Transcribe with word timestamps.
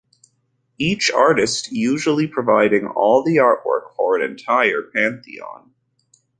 Each 0.79 1.11
artist 1.11 1.71
usually 1.71 2.25
providing 2.25 2.87
all 2.87 3.21
the 3.23 3.35
artwork 3.35 3.95
for 3.95 4.15
an 4.15 4.23
entire 4.31 4.81
pantheon. 4.81 5.75